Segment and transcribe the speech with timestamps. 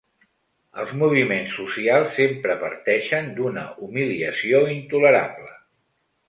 [0.83, 5.55] Els moviments socials sempre parteixen d’una humiliació intolerable.